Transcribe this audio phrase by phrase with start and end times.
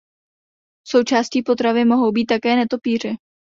[0.87, 3.15] Součástí potravy mohou být také netopýři.